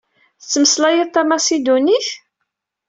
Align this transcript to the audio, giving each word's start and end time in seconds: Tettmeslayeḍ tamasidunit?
Tettmeslayeḍ 0.39 1.09
tamasidunit? 1.09 2.07